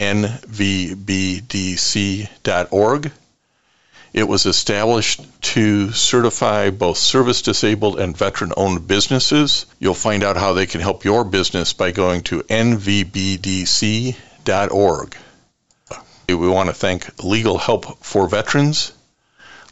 [0.00, 1.12] nvbdc.org.
[4.12, 9.66] It was established to certify both service disabled and veteran owned businesses.
[9.78, 14.16] You'll find out how they can help your business by going to nvbdc.org.
[16.28, 18.92] We want to thank Legal Help for Veterans.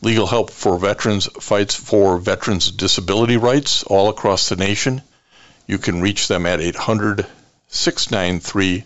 [0.02, 5.02] Legal Help for Veterans fights for veterans' disability rights all across the nation.
[5.66, 7.26] You can reach them at 800
[7.68, 8.84] 693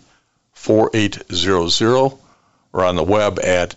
[0.63, 2.17] 4800
[2.71, 3.75] or on the web at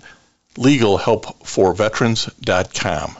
[0.55, 3.17] legalhelpforveterans.com.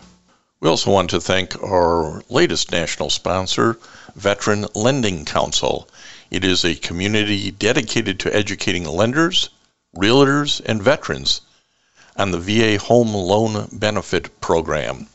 [0.61, 3.77] We also want to thank our latest national sponsor,
[4.15, 5.89] Veteran Lending Council.
[6.31, 9.51] It is a community dedicated to educating lenders,
[9.97, 11.41] realtors, and veterans
[12.17, 15.09] on the VA Home Loan Benefit Program.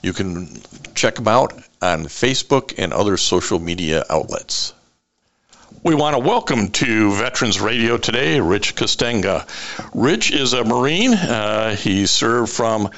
[0.00, 0.62] You can
[0.94, 4.74] check them out on Facebook and other social media outlets.
[5.82, 9.46] We want to welcome to Veterans Radio today Rich Castagna.
[9.94, 11.14] Rich is a Marine.
[11.14, 12.90] Uh, he served from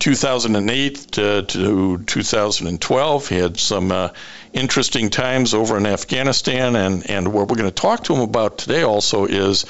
[0.00, 3.28] 2008 to, to 2012.
[3.28, 4.10] He had some uh,
[4.52, 8.58] interesting times over in Afghanistan, and, and what we're going to talk to him about
[8.58, 9.64] today also is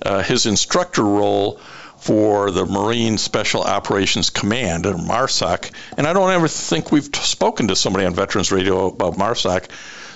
[0.00, 1.60] uh, his instructor role
[1.98, 5.72] for the Marine Special Operations Command, or MARSOC.
[5.98, 9.68] And I don't ever think we've spoken to somebody on Veterans Radio about MARSOC.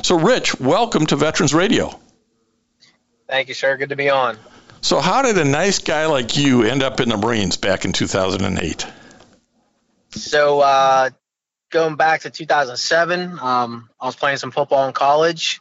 [0.03, 1.97] So, Rich, welcome to Veterans Radio.
[3.29, 3.77] Thank you, sir.
[3.77, 4.37] Good to be on.
[4.81, 7.93] So, how did a nice guy like you end up in the Marines back in
[7.93, 8.85] 2008?
[10.11, 11.11] So, uh,
[11.71, 15.61] going back to 2007, um, I was playing some football in college.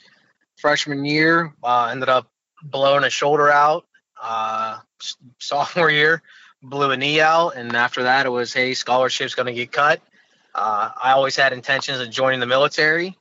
[0.58, 2.28] Freshman year, uh, ended up
[2.64, 3.86] blowing a shoulder out.
[4.20, 4.80] Uh,
[5.40, 6.24] sophomore year,
[6.64, 10.02] blew a knee out, and after that, it was hey, scholarship's going to get cut.
[10.56, 13.16] Uh, I always had intentions of joining the military,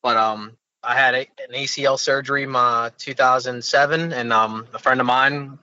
[0.00, 5.00] but um, I had a, an ACL surgery in uh, 2007, and um, a friend
[5.00, 5.58] of mine,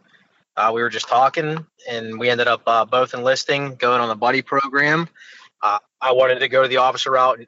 [0.56, 4.16] uh, we were just talking, and we ended up uh, both enlisting, going on the
[4.16, 5.10] buddy program.
[5.62, 7.48] Uh, I wanted to go to the officer route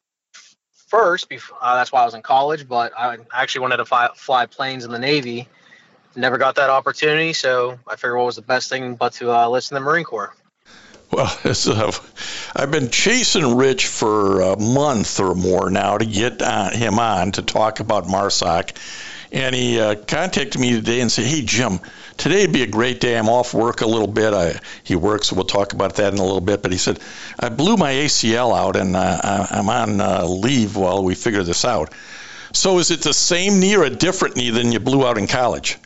[0.88, 4.10] first, before, uh, that's why I was in college, but I actually wanted to fly,
[4.16, 5.48] fly planes in the Navy.
[6.16, 9.46] Never got that opportunity, so I figured what was the best thing but to uh,
[9.46, 10.36] enlist in the Marine Corps.
[11.12, 11.32] Well,
[12.56, 17.32] I've been chasing Rich for a month or more now to get uh, him on
[17.34, 18.76] to talk about MARSOC.
[19.32, 21.80] And he uh, contacted me today and said, Hey, Jim,
[22.18, 23.18] today would be a great day.
[23.18, 24.34] I'm off work a little bit.
[24.34, 26.62] I, he works, so we'll talk about that in a little bit.
[26.62, 27.00] But he said,
[27.40, 31.64] I blew my ACL out and uh, I'm on uh, leave while we figure this
[31.64, 31.94] out.
[32.54, 35.28] So is it the same knee or a different knee than you blew out in
[35.28, 35.78] college?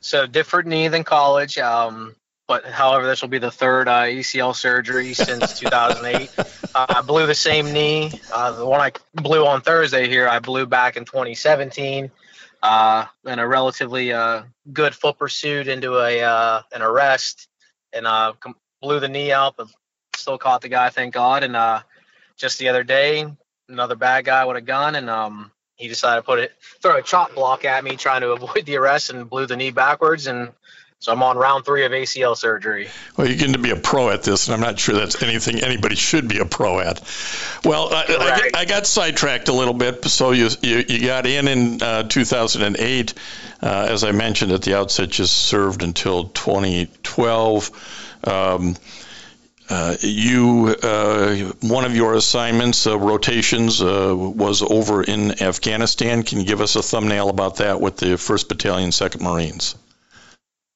[0.00, 1.58] So different knee than college.
[1.58, 2.16] Um,
[2.48, 6.30] but however, this will be the third uh, ACL surgery since 2008.
[6.74, 8.12] uh, I blew the same knee.
[8.32, 12.10] Uh, the one I blew on Thursday here, I blew back in 2017
[12.62, 14.42] uh, in a relatively uh,
[14.72, 17.48] good foot pursuit into a uh, an arrest,
[17.92, 18.06] and
[18.80, 19.68] blew the knee out, but
[20.14, 21.42] still caught the guy, thank God.
[21.42, 21.82] And
[22.36, 23.26] just the other day,
[23.68, 27.02] another bad guy with a gun, and um, he decided to put it throw a
[27.02, 30.52] chop block at me, trying to avoid the arrest, and blew the knee backwards and
[30.98, 32.88] so I'm on round three of ACL surgery.
[33.16, 35.60] Well, you're going to be a pro at this, and I'm not sure that's anything
[35.60, 37.02] anybody should be a pro at.
[37.64, 40.04] Well, I, I, I got sidetracked a little bit.
[40.06, 43.14] So you you, you got in in uh, 2008,
[43.62, 48.20] uh, as I mentioned at the outset, just served until 2012.
[48.24, 48.76] Um,
[49.68, 56.22] uh, you uh, one of your assignments uh, rotations uh, was over in Afghanistan.
[56.22, 59.74] Can you give us a thumbnail about that with the First Battalion, Second Marines?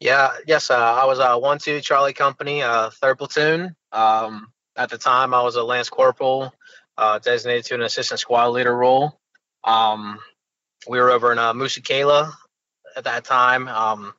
[0.00, 3.76] Yeah, yes, uh, I was a uh, one two Charlie Company, uh, third platoon.
[3.92, 6.54] Um, at the time, I was a lance corporal,
[6.96, 9.20] uh, designated to an assistant squad leader role.
[9.62, 10.18] Um,
[10.88, 11.82] we were over in uh, Musa
[12.96, 13.68] at that time.
[13.68, 14.14] Um,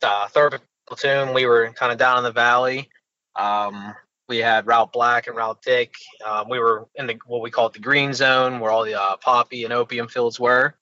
[0.00, 2.88] third platoon, we were kind of down in the valley.
[3.34, 3.94] Um,
[4.28, 5.92] we had Route Black and Route Dick.
[6.24, 8.94] Um, we were in the what we call it the green zone, where all the
[8.94, 10.76] uh, poppy and opium fields were.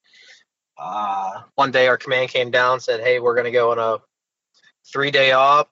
[0.80, 3.98] Uh, one day, our command came down, said, "Hey, we're going to go on a
[4.90, 5.70] three-day op,"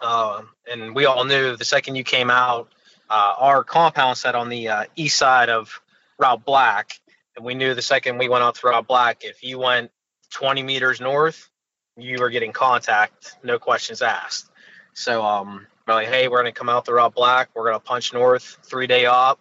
[0.00, 2.68] uh, and we all knew the second you came out,
[3.10, 5.80] uh, our compound sat on the uh, east side of
[6.18, 6.92] Route Black,
[7.34, 9.90] and we knew the second we went out to Route Black, if you went
[10.30, 11.50] 20 meters north,
[11.96, 14.50] you were getting contact, no questions asked.
[14.92, 18.12] So um, we're like, hey, we're gonna come out the Route Black, we're gonna punch
[18.12, 19.40] north, three day op,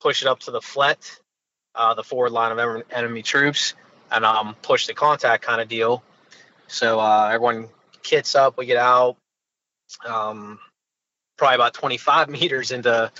[0.00, 1.18] push it up to the flet,
[1.74, 3.74] uh, the forward line of enemy troops,
[4.14, 6.02] and um, push the contact kind of deal.
[6.68, 7.68] So uh, everyone
[8.02, 9.16] kits up, we get out.
[10.06, 10.58] Um,
[11.36, 13.10] probably about 25 meters into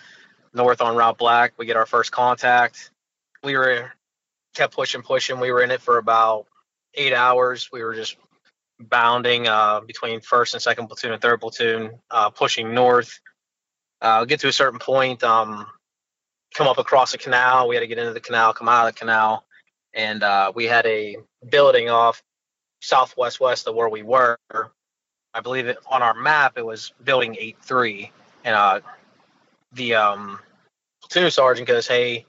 [0.53, 2.91] north on Route Black, we get our first contact.
[3.43, 3.93] We were
[4.55, 5.41] kept pushing, pushing.
[5.41, 6.47] We were in it for about
[6.95, 7.71] eight hours.
[7.73, 8.17] We were just
[8.81, 13.21] bounding uh, between first and second platoon and third platoon, uh, pushing north.
[14.01, 15.67] Uh, get to a certain point, um,
[16.55, 17.69] come up across a canal.
[17.69, 19.45] We had to get into the canal, come out of the canal,
[19.95, 21.17] and uh, we had a
[21.49, 22.23] building off
[22.81, 24.39] southwest west of where we were.
[25.37, 28.13] I believe it, on our map it was building eight three,
[28.45, 28.81] and uh,
[29.73, 30.39] the um,
[31.03, 32.27] platoon sergeant goes, "Hey,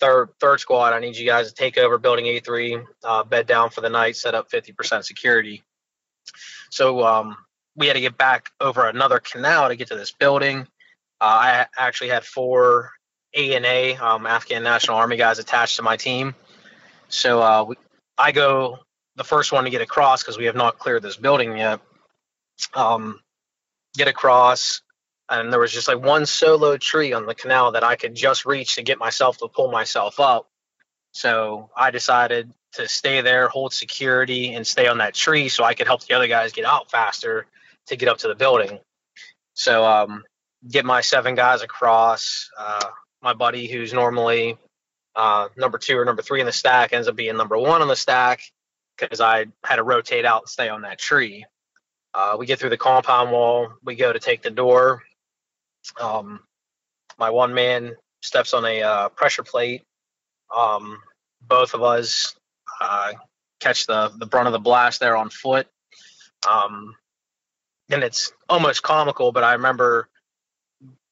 [0.00, 3.46] third third squad, I need you guys to take over building eight three, uh, bed
[3.46, 5.62] down for the night, set up 50% security."
[6.70, 7.36] So um,
[7.76, 10.66] we had to get back over another canal to get to this building.
[11.20, 12.90] Uh, I actually had four
[13.34, 16.34] ANA um, Afghan National Army guys attached to my team.
[17.08, 17.76] So uh, we,
[18.16, 18.78] I go
[19.16, 21.80] the first one to get across because we have not cleared this building yet.
[22.74, 23.20] Um,
[23.96, 24.82] get across,
[25.28, 28.46] and there was just like one solo tree on the canal that I could just
[28.46, 30.46] reach to get myself to pull myself up.
[31.12, 35.74] So I decided to stay there, hold security, and stay on that tree so I
[35.74, 37.46] could help the other guys get out faster
[37.86, 38.78] to get up to the building.
[39.54, 40.24] So um,
[40.70, 42.50] get my seven guys across.
[42.56, 42.84] Uh,
[43.22, 44.56] my buddy, who's normally
[45.18, 47.88] uh, number two or number three in the stack, ends up being number one on
[47.88, 48.40] the stack
[48.96, 51.44] because I had to rotate out and stay on that tree.
[52.14, 53.72] Uh, we get through the compound wall.
[53.82, 55.02] We go to take the door.
[56.00, 56.38] Um,
[57.18, 59.82] my one man steps on a uh, pressure plate.
[60.56, 60.98] Um,
[61.42, 62.36] both of us
[62.80, 63.14] uh,
[63.58, 65.66] catch the the brunt of the blast there on foot.
[66.48, 66.94] Um,
[67.90, 70.08] and it's almost comical, but I remember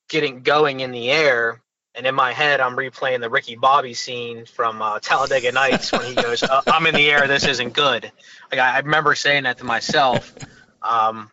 [0.09, 1.61] getting going in the air,
[1.97, 6.03] and in my head, I'm replaying the Ricky Bobby scene from uh, Talladega Nights when
[6.03, 7.27] he goes, uh, "I'm in the air.
[7.27, 8.13] This isn't good."
[8.53, 10.35] Like I, I remember saying that to myself,
[10.83, 11.31] um,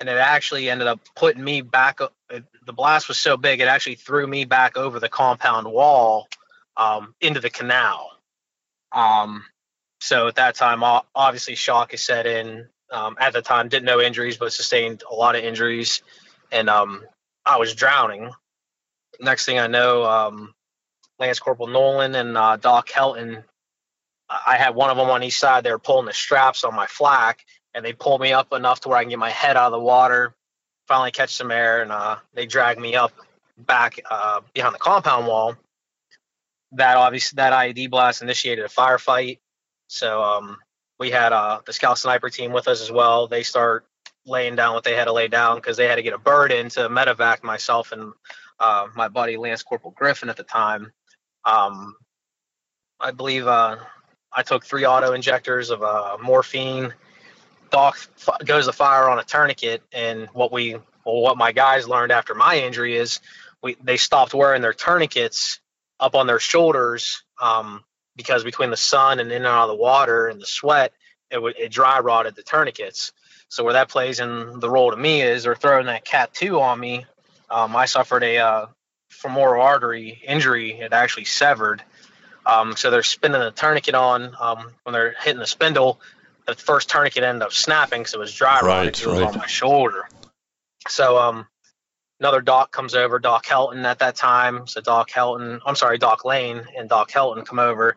[0.00, 2.00] and it actually ended up putting me back.
[2.28, 6.28] The blast was so big, it actually threw me back over the compound wall
[6.76, 8.10] um, into the canal.
[8.90, 9.44] Um,
[10.00, 10.82] so at that time,
[11.14, 12.68] obviously, shock is set in.
[12.90, 16.02] Um, at the time, didn't know injuries, but sustained a lot of injuries,
[16.50, 17.04] and um,
[17.46, 18.30] I was drowning.
[19.20, 20.54] Next thing I know, um,
[21.18, 23.44] Lance Corporal Nolan and uh, Doc Helton,
[24.46, 25.64] I had one of them on each side.
[25.64, 27.44] They were pulling the straps on my flak,
[27.74, 29.72] and they pulled me up enough to where I can get my head out of
[29.72, 30.34] the water,
[30.88, 33.12] finally catch some air, and uh, they dragged me up
[33.58, 35.56] back uh, behind the compound wall.
[36.72, 39.38] That obviously that IED blast initiated a firefight.
[39.88, 40.56] So um,
[40.98, 43.26] we had uh, the scout sniper team with us as well.
[43.28, 43.84] They start
[44.24, 46.52] laying down what they had to lay down because they had to get a bird
[46.52, 48.12] in to medevac myself and
[48.62, 50.92] uh, my buddy Lance Corporal Griffin at the time.
[51.44, 51.96] Um,
[53.00, 53.76] I believe uh,
[54.32, 56.94] I took three auto injectors of uh, morphine.
[57.70, 61.88] Doc f- goes to fire on a tourniquet, and what we, well, what my guys
[61.88, 63.20] learned after my injury is,
[63.62, 65.60] we they stopped wearing their tourniquets
[65.98, 67.82] up on their shoulders um,
[68.16, 70.92] because between the sun and in and out of the water and the sweat,
[71.30, 73.12] it it dry rotted the tourniquets.
[73.48, 76.60] So where that plays in the role to me is they're throwing that cat two
[76.60, 77.06] on me.
[77.52, 78.66] Um, I suffered a uh,
[79.10, 80.72] femoral artery injury.
[80.72, 81.82] It actually severed.
[82.46, 86.00] Um, so they're spinning the tourniquet on um, when they're hitting the spindle.
[86.46, 88.60] The first tourniquet ended up snapping because it was dry.
[88.60, 89.28] Right, it was right.
[89.28, 90.08] on my shoulder.
[90.88, 91.46] So um,
[92.18, 94.66] another doc comes over, Doc Helton at that time.
[94.66, 97.96] So Doc Helton, I'm sorry, Doc Lane and Doc Helton come over.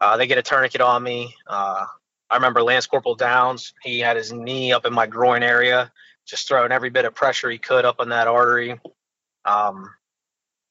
[0.00, 1.34] Uh, they get a tourniquet on me.
[1.46, 1.86] Uh,
[2.28, 3.72] I remember Lance Corporal Downs.
[3.82, 5.90] He had his knee up in my groin area,
[6.30, 8.80] just throwing every bit of pressure he could up on that artery.
[9.44, 9.90] Um,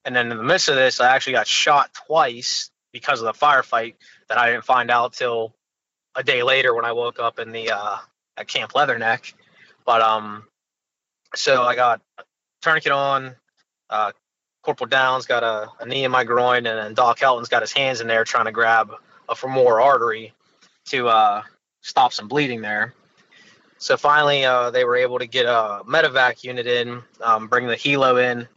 [0.06, 3.38] and then in the midst of this, I actually got shot twice because of the
[3.46, 3.96] firefight
[4.30, 5.54] that I didn't find out till
[6.16, 7.98] a day later when I woke up in the uh,
[8.38, 9.34] at Camp Leatherneck.
[9.86, 10.46] But um,
[11.36, 12.01] so I got
[12.62, 13.36] tourniquet on.
[13.89, 14.12] Uh,
[14.63, 17.72] Corporal Downs got a, a, knee in my groin, and then Doc Helton's got his
[17.72, 18.92] hands in there trying to grab
[19.28, 20.34] a femoral artery
[20.88, 21.44] to uh,
[21.82, 22.94] stop some bleeding there.
[23.79, 27.75] So finally, uh, they were able to get a medevac unit in, um, bring the
[27.75, 28.48] helo in,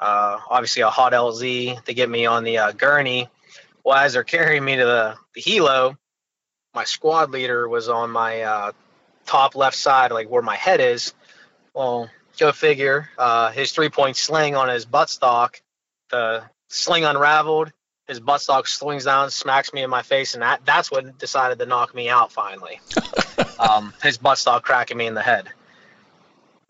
[0.00, 3.28] uh, obviously a hot LZ to get me on the uh, gurney.
[3.84, 5.96] Well, as they're carrying me to the, the helo,
[6.74, 8.72] my squad leader was on my uh,
[9.24, 11.14] top left side, like where my head is.
[11.74, 13.08] Well, go figure.
[13.16, 15.60] Uh, his three point sling on his buttstock,
[16.10, 17.72] the sling unraveled.
[18.12, 21.64] His buttstock swings down, smacks me in my face, and that, that's what decided to
[21.64, 22.78] knock me out finally.
[23.58, 25.48] um, his buttstock cracking me in the head.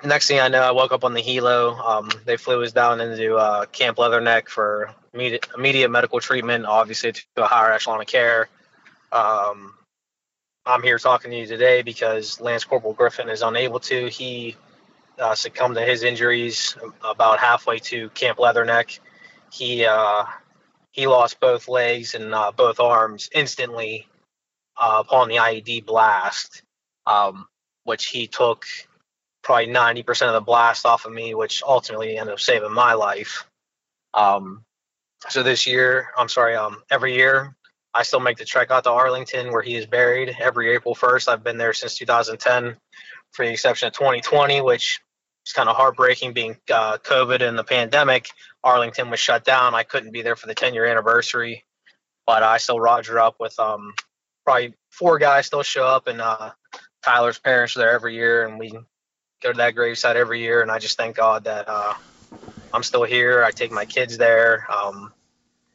[0.04, 1.76] Next thing I know, I woke up on the helo.
[1.84, 7.10] Um, they flew us down into uh, Camp Leatherneck for immediate, immediate medical treatment, obviously
[7.10, 8.48] to a higher echelon of care.
[9.10, 9.74] Um,
[10.64, 14.06] I'm here talking to you today because Lance Corporal Griffin is unable to.
[14.06, 14.54] He
[15.18, 19.00] uh, succumbed to his injuries about halfway to Camp Leatherneck.
[19.50, 20.22] He uh,
[20.92, 24.06] he lost both legs and uh, both arms instantly
[24.80, 26.62] uh, upon the IED blast,
[27.06, 27.46] um,
[27.84, 28.64] which he took
[29.42, 33.46] probably 90% of the blast off of me, which ultimately ended up saving my life.
[34.14, 34.64] Um,
[35.28, 37.56] so this year, I'm sorry, um, every year
[37.94, 41.28] I still make the trek out to Arlington where he is buried every April 1st.
[41.28, 42.76] I've been there since 2010
[43.32, 45.00] for the exception of 2020, which
[45.46, 48.28] is kind of heartbreaking being uh, COVID and the pandemic.
[48.64, 49.74] Arlington was shut down.
[49.74, 51.64] I couldn't be there for the 10 year anniversary,
[52.26, 53.94] but I still roger up with um,
[54.44, 56.52] probably four guys still show up, and uh,
[57.04, 58.70] Tyler's parents are there every year, and we
[59.42, 60.62] go to that gravesite every year.
[60.62, 61.94] And I just thank God that uh,
[62.72, 63.44] I'm still here.
[63.44, 64.66] I take my kids there.
[64.72, 65.12] Um,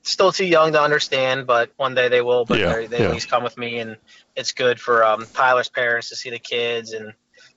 [0.04, 2.46] still too young to understand, but one day they will.
[2.46, 3.06] But Yeah, they yeah.
[3.06, 3.98] at least come with me, and
[4.36, 6.94] it's good for um, Tyler's parents to see the kids.
[6.94, 7.14] And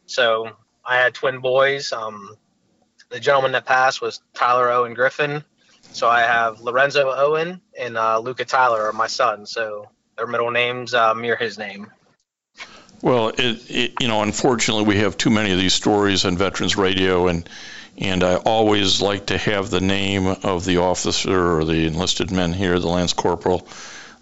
[0.06, 0.50] so
[0.84, 1.92] I had twin boys.
[1.92, 2.37] Um,
[3.11, 5.45] the gentleman that passed was Tyler Owen Griffin.
[5.93, 9.50] So I have Lorenzo Owen and uh, Luca Tyler are my sons.
[9.50, 11.90] So their middle names uh, mirror his name.
[13.02, 16.76] Well, it, it, you know, unfortunately, we have too many of these stories on Veterans
[16.76, 17.49] Radio, and
[17.97, 22.52] and I always like to have the name of the officer or the enlisted men
[22.52, 23.67] here, the lance corporal,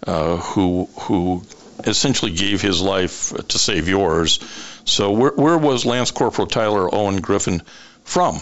[0.07, 1.43] uh, who who
[1.83, 4.39] essentially gave his life to save yours.
[4.85, 7.61] So, where where was Lance Corporal Tyler Owen Griffin
[8.05, 8.39] from?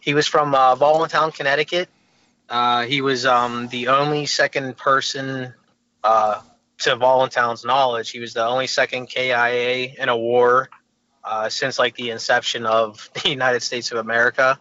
[0.00, 1.88] He was from uh, Voluntown, Connecticut.
[2.48, 5.54] Uh, he was um, the only second person,
[6.02, 6.40] uh,
[6.80, 10.68] to Voluntown's knowledge, he was the only second KIA in a war
[11.22, 14.58] uh, since like the inception of the United States of America.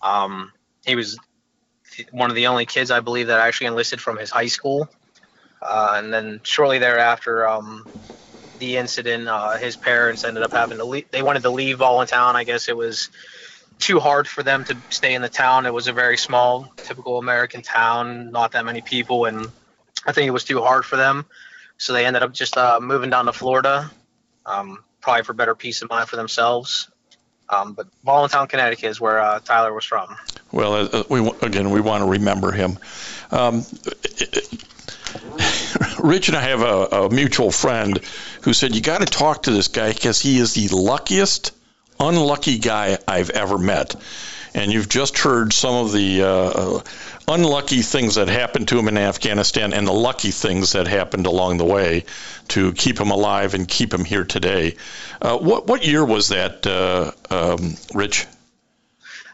[0.00, 0.52] Um,
[0.84, 1.18] he was
[2.10, 4.88] one of the only kids, I believe, that actually enlisted from his high school.
[5.60, 7.88] Uh, and then shortly thereafter, um,
[8.58, 11.10] the incident, uh, his parents ended up having to leave.
[11.10, 12.36] They wanted to leave Voluntown.
[12.36, 13.10] I guess it was
[13.82, 15.66] too hard for them to stay in the town.
[15.66, 19.50] It was a very small, typical American town, not that many people, and
[20.06, 21.26] I think it was too hard for them.
[21.78, 23.90] So they ended up just uh, moving down to Florida,
[24.46, 26.88] um, probably for better peace of mind for themselves.
[27.48, 30.16] Um, but Voluntown, Connecticut is where uh, Tyler was from.
[30.52, 32.78] Well, uh, we again we want to remember him.
[33.30, 33.64] Um,
[35.98, 38.00] Rich and I have a, a mutual friend
[38.42, 41.52] who said you got to talk to this guy because he is the luckiest,
[42.08, 43.94] unlucky guy I've ever met.
[44.54, 46.80] And you've just heard some of the uh,
[47.26, 51.56] unlucky things that happened to him in Afghanistan and the lucky things that happened along
[51.56, 52.04] the way
[52.48, 54.76] to keep him alive and keep him here today.
[55.22, 58.26] Uh, what what year was that, uh, um, Rich?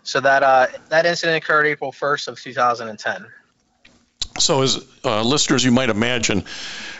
[0.04, 3.26] So that uh, that incident occurred April 1st of 2010.
[4.38, 6.44] So, as uh, listeners, you might imagine,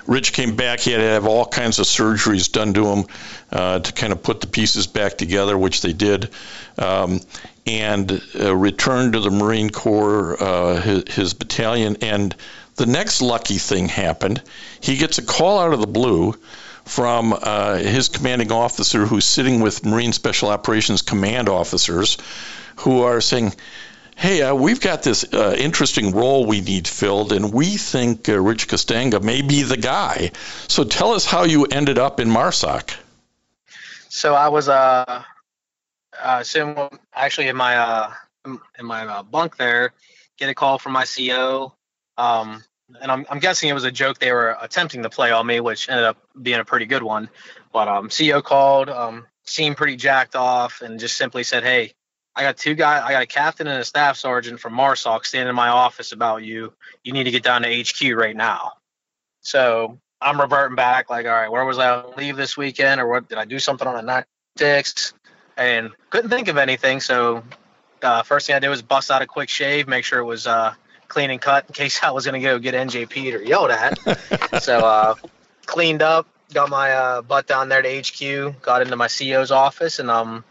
[0.09, 0.81] Rich came back.
[0.81, 3.05] He had to have all kinds of surgeries done to him
[3.53, 6.31] uh, to kind of put the pieces back together, which they did,
[6.79, 7.21] um,
[7.67, 11.99] and uh, returned to the Marine Corps, uh, his, his battalion.
[12.01, 12.35] And
[12.77, 14.43] the next lucky thing happened.
[14.81, 16.35] He gets a call out of the blue
[16.87, 22.17] from uh, his commanding officer, who's sitting with Marine Special Operations command officers,
[22.77, 23.53] who are saying,
[24.19, 28.39] hey, uh, we've got this uh, interesting role we need filled, and we think uh,
[28.39, 30.33] Rich Castagna may be the guy.
[30.67, 32.97] So tell us how you ended up in Marsoc.
[34.09, 35.23] So I was uh,
[36.21, 36.45] uh
[37.15, 38.13] actually in my uh
[38.45, 39.93] in my uh, bunk there,
[40.37, 41.73] get a call from my CO,
[42.17, 42.65] um,
[43.01, 45.61] and I'm I'm guessing it was a joke they were attempting to play on me,
[45.61, 47.29] which ended up being a pretty good one.
[47.73, 48.09] But um,
[48.43, 51.93] called, um, seemed pretty jacked off, and just simply said, "Hey,
[52.39, 55.51] I got two guys, I got a captain and a staff sergeant from Marsoc standing
[55.51, 56.73] in my office about you.
[57.03, 58.75] You need to get down to HQ right now."
[59.41, 63.29] So I'm reverting back, like, all right, where was I leave this weekend, or what
[63.29, 64.25] did I do something on the night
[64.57, 65.15] six?
[65.57, 67.01] And couldn't think of anything.
[67.01, 67.43] So
[68.03, 70.47] uh, first thing I did was bust out a quick shave, make sure it was
[70.47, 70.75] uh,
[71.09, 74.63] clean and cut in case I was gonna go get NJP or yelled at.
[74.63, 75.15] so uh,
[75.67, 79.99] cleaned up, got my uh, butt down there to HQ, got into my CEO's office,
[79.99, 80.45] and um,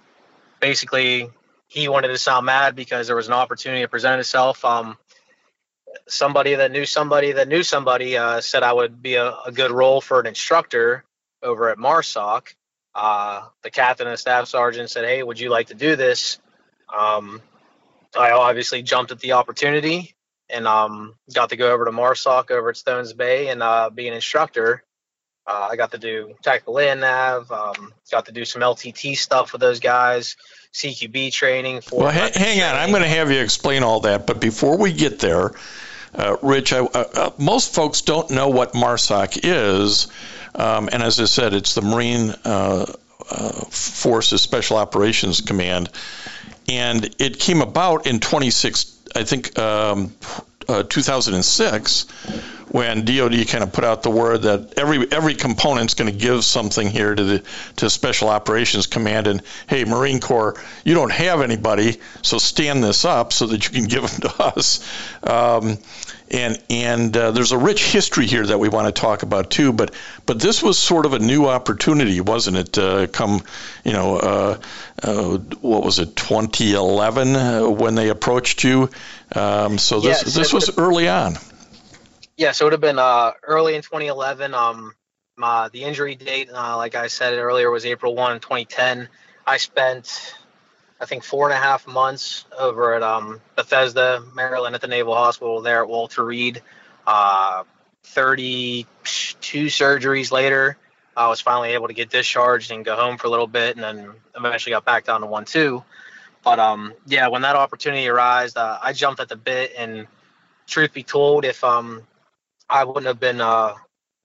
[0.59, 1.29] basically
[1.67, 4.63] he wanted to sound mad because there was an opportunity to present itself.
[4.63, 4.97] Um,
[6.07, 9.71] somebody that knew somebody that knew somebody uh, said I would be a, a, good
[9.71, 11.03] role for an instructor
[11.43, 12.53] over at MARSOC.
[12.95, 16.39] Uh, the captain and staff sergeant said, "Hey, would you like to do this?"
[16.95, 17.41] Um,
[18.17, 20.15] I obviously jumped at the opportunity
[20.49, 24.07] and um, got to go over to MARSOC over at Stones Bay and uh, be
[24.07, 24.83] an instructor.
[25.45, 29.53] Uh, I got to do tactical land nav, um, got to do some LTT stuff
[29.53, 30.35] with those guys,
[30.77, 31.81] CQB training.
[31.81, 34.77] For well, hang, hang on, I'm going to have you explain all that, but before
[34.77, 35.51] we get there,
[36.13, 40.07] uh, Rich, I, uh, uh, most folks don't know what MARSOC is,
[40.53, 42.85] um, and as I said, it's the Marine uh,
[43.29, 45.89] uh, Forces Special Operations Command,
[46.69, 50.13] and it came about in 26, I think, um,
[50.69, 52.05] uh, 2006
[52.69, 56.43] when DoD kind of put out the word that every every component's going to give
[56.43, 57.43] something here to the
[57.77, 63.05] to Special Operations Command, and hey, Marine Corps, you don't have anybody, so stand this
[63.05, 64.85] up so that you can give them to us.
[65.23, 65.77] Um,
[66.29, 69.71] and and uh, there's a rich history here that we want to talk about too.
[69.71, 69.93] But
[70.25, 72.77] but this was sort of a new opportunity, wasn't it?
[72.77, 73.43] Uh, come,
[73.83, 74.57] you know, uh,
[75.01, 78.89] uh what was it, 2011 uh, when they approached you?
[79.33, 81.37] Um, so this this was early on.
[82.37, 84.53] Yeah, so it would have been uh, early in 2011.
[84.53, 84.93] Um,
[85.35, 89.09] my, the injury date, like I said earlier, was April 1, 2010.
[89.45, 90.35] I spent
[90.99, 95.13] I think four and a half months over at um, Bethesda, Maryland, at the Naval
[95.13, 96.61] Hospital there at Walter Reed.
[97.05, 97.63] Uh,
[98.03, 98.87] 32
[99.67, 100.77] surgeries later,
[101.15, 103.83] I was finally able to get discharged and go home for a little bit, and
[103.83, 105.83] then eventually got back down to one two.
[106.43, 109.73] But um, yeah, when that opportunity arose, uh, I jumped at the bit.
[109.77, 110.07] And
[110.65, 112.01] truth be told, if um,
[112.69, 113.73] I wouldn't have been, uh,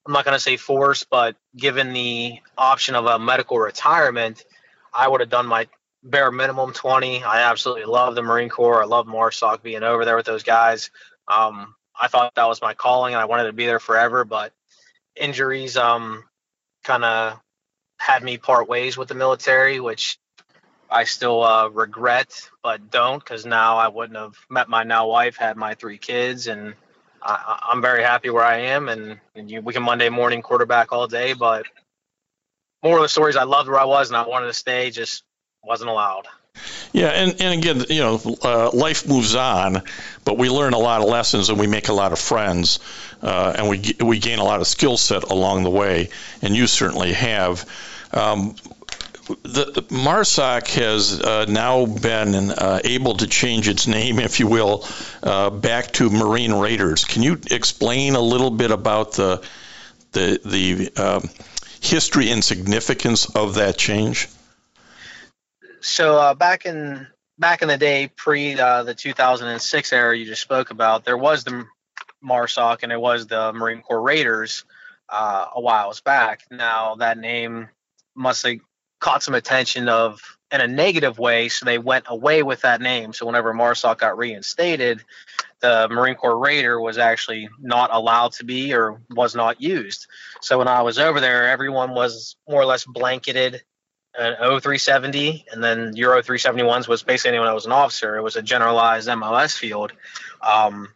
[0.07, 4.45] I'm not going to say forced, but given the option of a medical retirement,
[4.93, 5.69] I would have done my
[6.03, 7.23] bare minimum 20.
[7.23, 8.83] I absolutely love the Marine Corps.
[8.83, 10.91] I love MARSOC being over there with those guys.
[11.29, 14.53] Um, I thought that was my calling and I wanted to be there forever, but
[15.15, 16.25] injuries um,
[16.85, 17.41] kind of
[17.99, 20.19] had me part ways with the military, which
[20.91, 25.37] I still uh, regret, but don't because now I wouldn't have met my now wife,
[25.37, 26.75] had my three kids, and
[27.25, 28.89] I, am very happy where I am.
[28.89, 31.67] And, and you, we can Monday morning quarterback all day, but
[32.83, 34.91] more of the stories, I loved where I was and I wanted to stay.
[34.91, 35.25] Just
[35.63, 36.27] wasn't allowed.
[36.93, 39.83] Yeah, and, and again, you know, uh, life moves on,
[40.25, 42.81] but we learn a lot of lessons and we make a lot of friends,
[43.23, 46.11] uh, and we we gain a lot of skill set along the way,
[46.43, 47.65] and you certainly have.
[48.13, 48.57] Um,
[49.27, 54.85] the, MARSOC has uh, now been uh, able to change its name, if you will,
[55.23, 57.05] uh, back to Marine Raiders.
[57.05, 59.43] Can you explain a little bit about the
[60.13, 61.31] the the um,
[61.81, 64.29] history and significance of that change?
[65.83, 67.07] so uh, back in
[67.39, 71.45] back in the day, pre uh, the 2006 era you just spoke about, there was
[71.45, 71.67] the
[72.25, 74.65] MARSOC and it was the Marine Corps Raiders
[75.09, 76.43] uh, a whiles back.
[76.51, 77.69] Now that name
[78.15, 78.61] must have
[79.03, 80.21] caught some attention of
[80.53, 83.13] in a negative way, so they went away with that name.
[83.13, 85.03] So whenever MARSOC got reinstated,
[85.61, 90.07] the Marine Corps Raider was actually not allowed to be or was not used.
[90.41, 93.63] So when I was over there, everyone was more or less blanketed
[94.15, 98.17] an O370, and then Euro 371s was basically anyone that was an officer.
[98.17, 99.93] It was a generalized MOS field.
[100.43, 100.89] Um,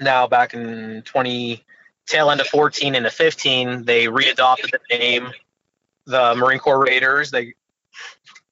[0.00, 1.64] now, back in 20,
[2.06, 5.32] tail end of 14 into 15, they readopted the name,
[6.08, 7.30] the Marine Corps Raiders.
[7.30, 7.54] They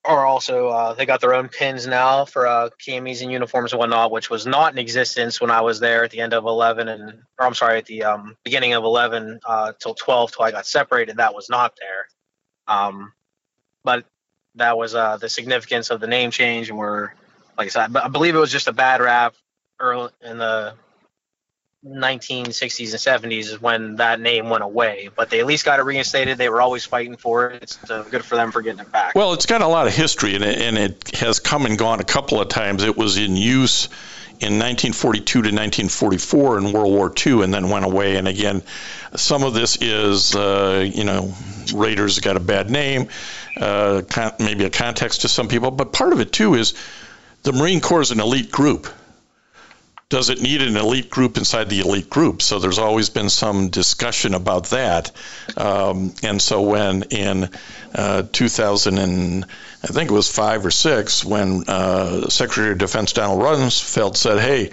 [0.04, 3.80] are also uh, they got their own pins now for uh, camis and uniforms and
[3.80, 6.86] whatnot, which was not in existence when I was there at the end of 11
[6.88, 10.50] and or I'm sorry at the um, beginning of 11 uh, till 12 till I
[10.52, 11.16] got separated.
[11.16, 12.06] That was not there.
[12.68, 13.12] Um,
[13.82, 14.04] but
[14.56, 16.68] that was uh, the significance of the name change.
[16.68, 17.10] And we're,
[17.56, 19.34] like I said, I believe it was just a bad rap
[19.80, 20.74] early in the
[21.86, 25.10] 1960s and 70s is when that name went away.
[25.14, 26.38] But they at least got it reinstated.
[26.38, 27.62] They were always fighting for it.
[27.62, 29.14] It's uh, good for them for getting it back.
[29.14, 32.00] Well, it's got a lot of history, and it, and it has come and gone
[32.00, 32.82] a couple of times.
[32.82, 33.88] It was in use
[34.38, 38.16] in 1942 to 1944 in World War II, and then went away.
[38.16, 38.62] And again,
[39.14, 41.34] some of this is, uh, you know,
[41.74, 43.08] Raiders got a bad name,
[43.58, 44.02] uh,
[44.38, 46.74] maybe a context to some people, but part of it too is
[47.44, 48.88] the Marine Corps is an elite group.
[50.08, 52.40] Does it need an elite group inside the elite group?
[52.40, 55.10] So there's always been some discussion about that.
[55.56, 57.50] Um, and so when in
[57.92, 59.44] uh, 2000 and
[59.82, 64.38] I think it was five or six, when uh, Secretary of Defense Donald Rumsfeld said,
[64.38, 64.70] "Hey,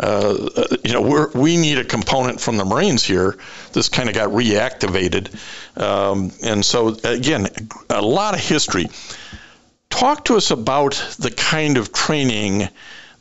[0.00, 0.48] uh,
[0.82, 3.36] you know, we need a component from the Marines here.
[3.72, 5.30] This kind of got reactivated.
[5.80, 7.46] Um, and so, again,
[7.88, 8.86] a lot of history.
[9.90, 12.68] Talk to us about the kind of training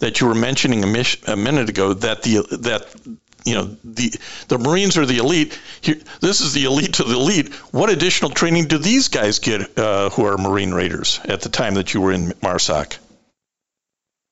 [0.01, 2.93] that you were mentioning a, mis- a minute ago that the that
[3.45, 4.13] you know the
[4.49, 5.57] the Marines are the elite.
[5.79, 7.53] Here, this is the elite to the elite.
[7.71, 11.75] What additional training do these guys get uh, who are Marine Raiders at the time
[11.75, 12.97] that you were in MARSOC?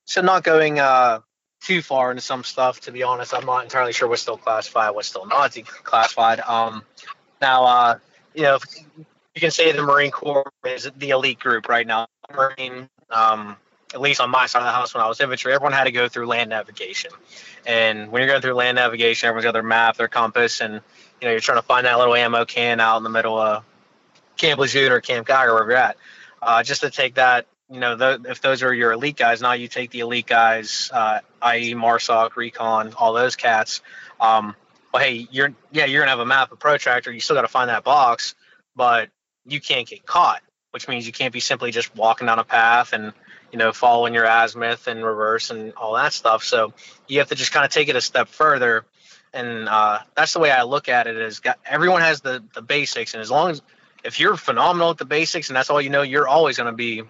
[0.05, 1.19] So not going uh,
[1.61, 4.95] too far into some stuff, to be honest, I'm not entirely sure what's still classified,
[4.95, 6.39] what's still not classified.
[6.39, 6.83] Um,
[7.41, 7.99] now, uh,
[8.33, 8.57] you know,
[9.35, 12.07] you can say the Marine Corps is the elite group right now.
[12.33, 13.55] Marine um,
[13.93, 15.91] at least on my side of the house when I was infantry, everyone had to
[15.91, 17.11] go through land navigation.
[17.65, 21.27] And when you're going through land navigation, everyone's got their map, their compass, and you
[21.27, 23.63] know you're trying to find that little ammo can out in the middle of
[24.37, 25.97] Camp Lejeune or Camp Geiger, wherever you're at.
[26.41, 29.67] Uh, just to take that, you know, if those are your elite guys, now you
[29.67, 33.81] take the elite guys, uh, i.e., Marsoc, Recon, all those cats.
[34.21, 34.55] Um,
[34.93, 37.11] well, hey, you're yeah, you're gonna have a map, a protractor.
[37.11, 38.35] You still got to find that box,
[38.75, 39.09] but
[39.45, 42.93] you can't get caught, which means you can't be simply just walking down a path
[42.93, 43.13] and
[43.51, 46.43] you know, following your azimuth and reverse and all that stuff.
[46.43, 46.73] So
[47.07, 48.85] you have to just kind of take it a step further.
[49.33, 52.61] And uh, that's the way I look at it is got, everyone has the, the
[52.61, 53.13] basics.
[53.13, 53.61] And as long as,
[54.03, 56.75] if you're phenomenal at the basics and that's all you know, you're always going to
[56.75, 57.03] be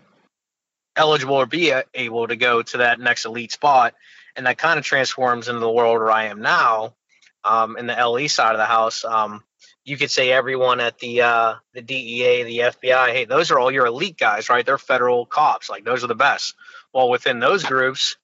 [0.96, 3.94] eligible or be able to go to that next elite spot.
[4.36, 6.96] And that kind of transforms into the world where I am now
[7.44, 9.06] um, in the LE side of the house.
[9.06, 9.44] Um,
[9.90, 13.72] you could say everyone at the uh, the DEA, the FBI, hey, those are all
[13.72, 14.64] your elite guys, right?
[14.64, 16.54] They're federal cops, like those are the best.
[16.94, 18.16] Well, within those groups,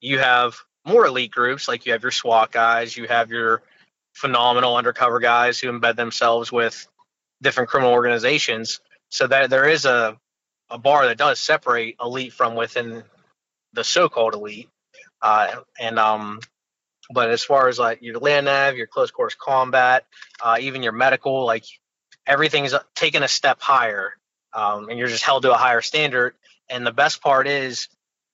[0.00, 3.62] you have more elite groups, like you have your SWAT guys, you have your
[4.12, 6.86] phenomenal undercover guys who embed themselves with
[7.40, 8.80] different criminal organizations.
[9.08, 10.18] So that there is a
[10.68, 13.04] a bar that does separate elite from within
[13.72, 14.68] the so-called elite.
[15.22, 16.40] Uh, and um,
[17.10, 20.06] but as far as like your land nav, your close course combat,
[20.42, 21.64] uh, even your medical, like
[22.26, 24.14] everything's taken a step higher,
[24.52, 26.34] um, and you're just held to a higher standard.
[26.68, 27.88] And the best part is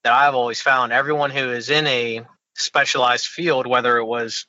[0.05, 2.23] that I've always found everyone who is in a
[2.55, 4.47] specialized field, whether it was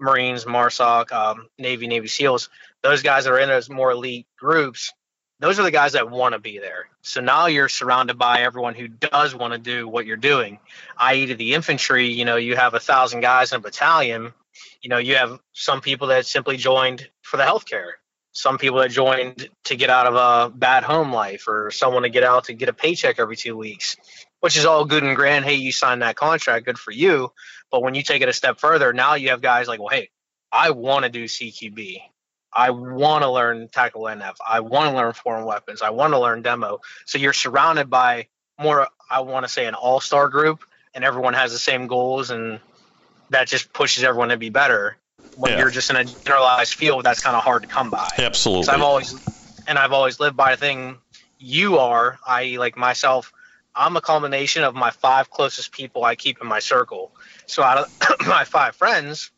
[0.00, 2.48] Marines, MARSOC, um, Navy, Navy SEALs,
[2.82, 4.92] those guys that are in those more elite groups,
[5.40, 6.88] those are the guys that want to be there.
[7.02, 10.58] So now you're surrounded by everyone who does want to do what you're doing,
[10.98, 12.08] i.e., to the infantry.
[12.08, 14.34] You know, you have a thousand guys in a battalion.
[14.82, 17.92] You know, you have some people that simply joined for the healthcare,
[18.32, 22.10] some people that joined to get out of a bad home life, or someone to
[22.10, 23.96] get out to get a paycheck every two weeks,
[24.40, 25.46] which is all good and grand.
[25.46, 27.32] Hey, you signed that contract, good for you.
[27.70, 30.10] But when you take it a step further, now you have guys like, well, hey,
[30.52, 32.02] I want to do CQB.
[32.52, 34.36] I want to learn tackle NF.
[34.46, 35.82] I want to learn foreign weapons.
[35.82, 36.80] I want to learn demo.
[37.06, 38.26] So you're surrounded by
[38.58, 42.30] more, I want to say, an all star group, and everyone has the same goals,
[42.30, 42.60] and
[43.30, 44.96] that just pushes everyone to be better.
[45.36, 45.58] When yeah.
[45.58, 48.08] you're just in a generalized field, that's kind of hard to come by.
[48.18, 48.64] Absolutely.
[48.64, 50.98] So I've always, and I've always lived by a thing.
[51.38, 53.32] You are, i.e., like myself,
[53.74, 57.12] I'm a combination of my five closest people I keep in my circle.
[57.46, 57.90] So out of
[58.26, 59.30] my five friends,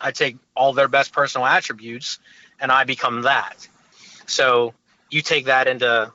[0.00, 2.18] I take all their best personal attributes
[2.60, 3.66] and I become that.
[4.26, 4.74] So
[5.10, 6.12] you take that into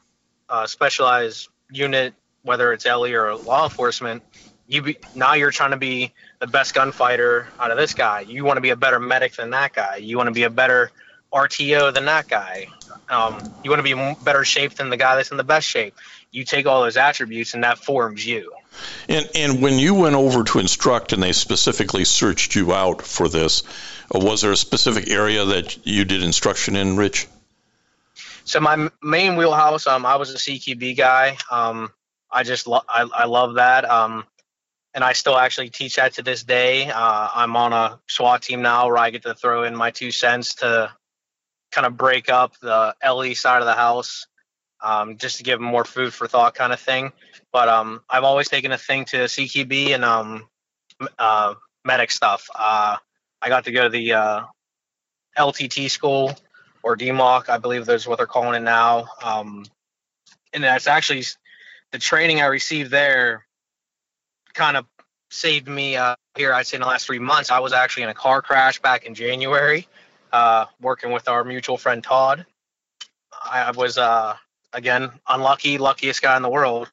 [0.49, 4.23] a specialized unit, whether it's LE or law enforcement.
[4.67, 8.21] You be, now you're trying to be the best gunfighter out of this guy.
[8.21, 9.97] You want to be a better medic than that guy.
[9.97, 10.91] You want to be a better
[11.33, 12.67] RTO than that guy.
[13.09, 15.95] Um, you want to be better shape than the guy that's in the best shape.
[16.35, 18.51] You take all those attributes, and that forms you.
[19.07, 23.29] And and when you went over to instruct, and they specifically searched you out for
[23.29, 23.63] this,
[24.13, 27.27] uh, was there a specific area that you did instruction in, Rich?
[28.43, 31.37] So my main wheelhouse, um, I was a CQB guy.
[31.49, 31.91] Um,
[32.31, 33.89] I just lo- I, I love that.
[33.89, 34.25] Um,
[34.93, 36.89] and I still actually teach that to this day.
[36.89, 40.11] Uh, I'm on a SWAT team now where I get to throw in my two
[40.11, 40.91] cents to
[41.71, 44.27] kind of break up the LE side of the house,
[44.81, 47.11] um, just to give them more food for thought kind of thing.
[47.51, 50.47] But um, I've always taken a thing to CQB and um,
[51.17, 52.49] uh, medic stuff.
[52.53, 52.97] Uh,
[53.41, 54.41] I got to go to the uh,
[55.37, 56.35] LTT school
[56.83, 59.07] or DMOC, I believe that's what they're calling it now.
[59.23, 59.65] Um,
[60.53, 61.23] and that's actually
[61.91, 63.45] the training I received there
[64.53, 64.85] kind of
[65.31, 67.51] saved me uh, here, I'd say in the last three months.
[67.51, 69.87] I was actually in a car crash back in January,
[70.31, 72.45] uh, working with our mutual friend Todd.
[73.43, 74.35] I was, uh,
[74.75, 76.91] again, unlucky, luckiest guy in the world.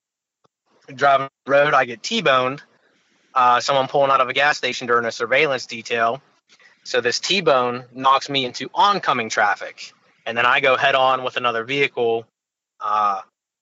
[0.95, 2.62] Driving the road, I get T boned.
[3.35, 6.23] Uh, someone pulling out of a gas station during a surveillance detail
[6.85, 9.92] so this T-bone knocks me into oncoming traffic,
[10.27, 12.27] and then I go head on with another vehicle.
[12.81, 13.21] Uh,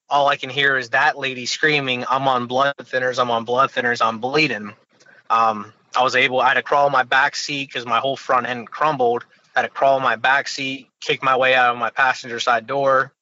[0.08, 3.18] all I can hear is that lady screaming, "I'm on blood thinners!
[3.18, 4.04] I'm on blood thinners!
[4.04, 4.74] I'm bleeding!"
[5.28, 8.46] Um, I was able, I had to crawl my back seat because my whole front
[8.46, 9.24] end crumbled.
[9.54, 12.66] I had to crawl my back seat, kick my way out of my passenger side
[12.66, 13.12] door.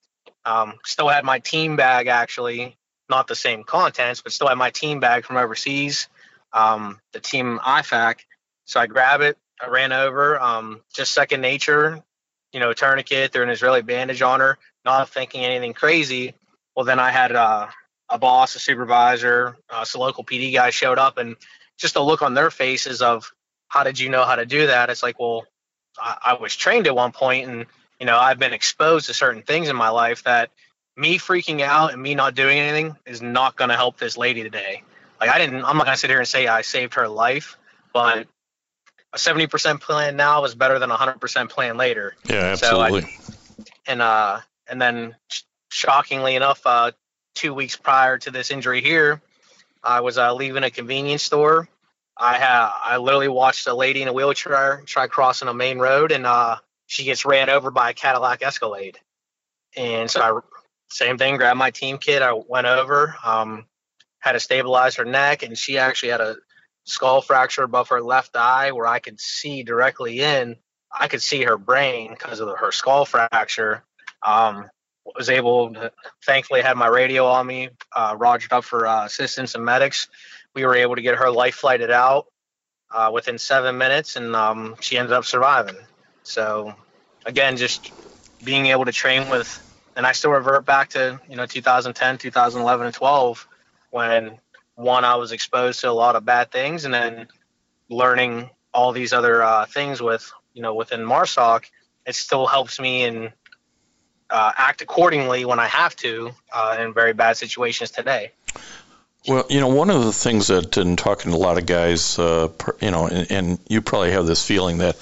[0.49, 2.79] Um, still had my team bag actually,
[3.11, 6.09] not the same contents, but still had my team bag from overseas,
[6.55, 8.21] um, the team IFAK.
[8.65, 12.03] So I grab it, I ran over, um, just second nature,
[12.55, 14.57] you know, tourniquet, threw an Israeli bandage on her,
[14.87, 16.35] not thinking anything crazy.
[16.75, 17.67] Well, then I had uh,
[18.09, 21.37] a boss, a supervisor, uh, some local PD guys showed up, and
[21.77, 23.31] just the look on their faces of
[23.69, 24.89] how did you know how to do that?
[24.89, 25.45] It's like, well,
[26.01, 27.67] I, I was trained at one point, and
[28.01, 30.51] you know, I've been exposed to certain things in my life that
[30.97, 34.43] me freaking out and me not doing anything is not going to help this lady
[34.43, 34.83] today.
[35.21, 37.57] Like I didn't, I'm not going to sit here and say I saved her life,
[37.93, 38.27] but
[39.13, 42.15] a 70% plan now is better than a 100% plan later.
[42.29, 43.03] Yeah, absolutely.
[43.03, 45.17] So I, and uh, and then
[45.71, 46.93] shockingly enough, uh,
[47.35, 49.23] two weeks prior to this injury here,
[49.83, 51.69] I was uh, leaving a convenience store.
[52.17, 56.13] I had I literally watched a lady in a wheelchair try crossing a main road,
[56.13, 56.57] and uh,
[56.89, 58.99] she gets ran over by a Cadillac Escalade.
[59.77, 60.41] And so I
[60.91, 62.23] same thing, grabbed my team kit.
[62.23, 63.67] I went over, um,
[64.21, 66.37] had to stabilize her neck, and she actually had a
[66.85, 70.57] skull fracture above her left eye where I could see directly in.
[70.91, 73.85] I could see her brain because of her skull fracture.
[74.27, 74.71] Um,
[75.17, 75.93] was able to
[76.25, 80.09] thankfully had my radio on me, uh, rogered up for uh, assistance and medics.
[80.55, 82.27] We were able to get her life flighted out
[82.91, 85.77] uh, within seven minutes, and um, she ended up surviving.
[86.29, 86.75] So
[87.25, 87.91] again, just
[88.45, 89.49] being able to train with,
[89.97, 93.49] and I still revert back to you know 2010, 2011, and 12
[93.91, 94.39] when
[94.75, 97.29] one I was exposed to a lot of bad things, and then
[97.89, 101.65] learning all these other uh, things with you know within MARSOC,
[102.07, 103.33] it still helps me and
[104.31, 108.33] uh, act accordingly when I have to uh, in very bad situations today.
[109.27, 112.19] Well, you know, one of the things that in talking to a lot of guys,
[112.19, 114.97] uh, you know, and, and, you probably have this feeling that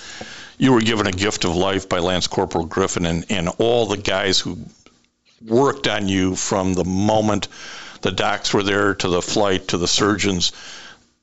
[0.59, 3.97] you were given a gift of life by Lance Corporal Griffin and, and all the
[3.97, 4.59] guys who
[5.45, 7.49] worked on you from the moment
[8.03, 10.53] the docs were there to the flight to the surgeons.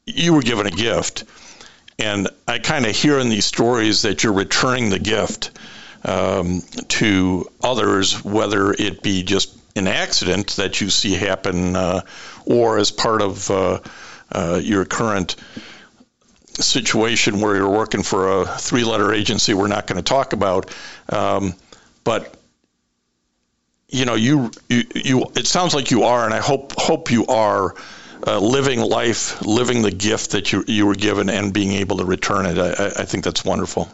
[0.05, 1.23] You were given a gift.
[1.99, 5.51] And I kind of hear in these stories that you're returning the gift
[6.03, 12.01] um, to others, whether it be just an accident that you see happen uh,
[12.45, 13.79] or as part of uh,
[14.31, 15.35] uh, your current
[16.61, 20.73] situation where you're working for a three letter agency we're not going to talk about.
[21.09, 21.55] Um,
[22.03, 22.35] but
[23.87, 27.27] you know, you, you, you, it sounds like you are, and I hope, hope you
[27.27, 27.75] are
[28.25, 32.05] uh, living life, living the gift that you, you were given and being able to
[32.05, 32.57] return it.
[32.57, 33.89] I, I think that's wonderful.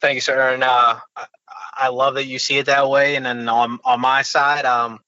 [0.00, 0.54] Thank you, sir.
[0.54, 0.98] And uh,
[1.74, 3.16] I love that you see it that way.
[3.16, 5.00] And then on on my side, um,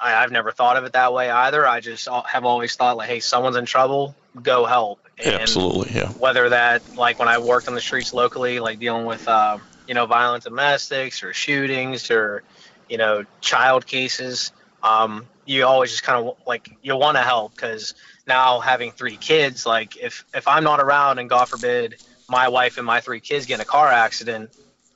[0.00, 1.66] I, have never thought of it that way either.
[1.66, 5.00] I just have always thought like, hey, someone's in trouble, go help.
[5.18, 6.10] And Absolutely, yeah.
[6.12, 9.94] Whether that like when I worked on the streets locally, like dealing with uh, you
[9.94, 12.44] know violent domestics or shootings or
[12.88, 17.54] you know child cases, um, you always just kind of like you want to help
[17.54, 17.94] because
[18.26, 21.96] now having three kids, like if if I'm not around and God forbid
[22.28, 24.50] my wife and my three kids get in a car accident,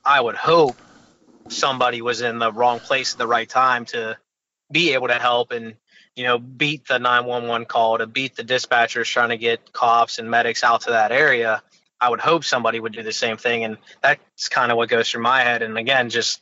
[0.05, 0.77] I would hope
[1.49, 4.17] somebody was in the wrong place at the right time to
[4.73, 5.75] be able to help and
[6.15, 10.29] you know beat the 911 call to beat the dispatchers trying to get cops and
[10.29, 11.63] medics out to that area
[12.01, 15.09] i would hope somebody would do the same thing and that's kind of what goes
[15.09, 16.41] through my head and again just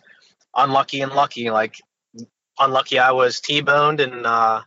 [0.56, 1.80] unlucky and lucky like
[2.60, 4.62] unlucky i was t-boned and uh,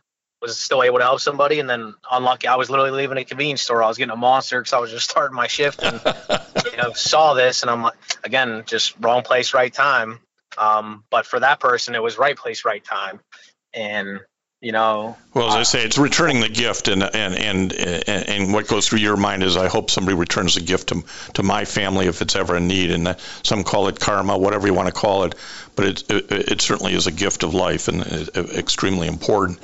[0.45, 1.59] was still able to help somebody.
[1.59, 3.83] And then unlucky, I was literally leaving a convenience store.
[3.83, 5.99] I was getting a monster because I was just starting my shift and
[6.71, 10.19] you know saw this, and I'm like, again, just wrong place, right time.
[10.57, 13.19] Um, but for that person, it was right place, right time,
[13.75, 14.19] and
[14.61, 15.15] you know.
[15.33, 18.99] Well, as I say, it's returning the gift, and and and and what goes through
[18.99, 22.35] your mind is, I hope somebody returns the gift to to my family if it's
[22.35, 25.35] ever in need, and some call it karma, whatever you want to call it,
[25.75, 28.01] but it it, it certainly is a gift of life and
[28.35, 29.59] extremely important.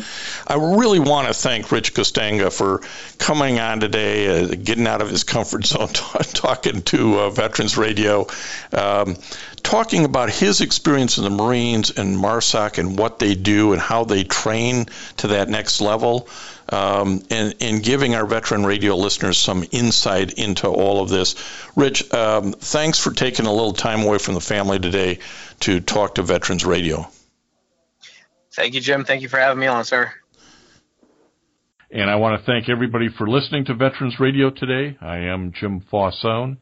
[0.46, 2.82] I really want to thank Rich Castagna for
[3.18, 8.28] coming on today, uh, getting out of his comfort zone, talking to uh, Veterans Radio.
[8.74, 9.16] Um,
[9.64, 14.04] talking about his experience in the Marines and MARSOC and what they do and how
[14.04, 14.86] they train
[15.18, 16.28] to that next level,
[16.70, 21.36] um, and, and, giving our veteran radio listeners some insight into all of this.
[21.76, 25.20] Rich, um, thanks for taking a little time away from the family today
[25.62, 27.08] to talk to Veterans Radio.
[28.54, 29.06] Thank you, Jim.
[29.06, 30.12] Thank you for having me on, sir.
[31.90, 34.98] And I want to thank everybody for listening to Veterans Radio today.
[35.02, 36.58] I am Jim Fausone.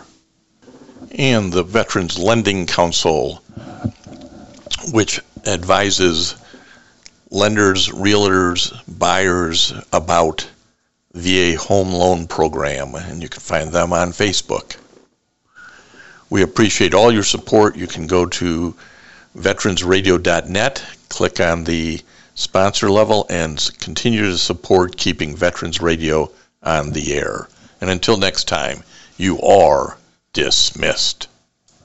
[1.09, 3.41] And the Veterans Lending Council,
[4.91, 6.35] which advises
[7.31, 10.47] lenders, realtors, buyers about
[11.17, 14.77] VA Home Loan Program, and you can find them on Facebook.
[16.29, 17.75] We appreciate all your support.
[17.75, 18.75] You can go to
[19.37, 22.01] veteransradio.net, click on the
[22.35, 26.31] sponsor level, and continue to support keeping Veterans Radio
[26.63, 27.47] on the air.
[27.81, 28.83] And until next time,
[29.17, 29.97] you are
[30.33, 31.27] dismissed.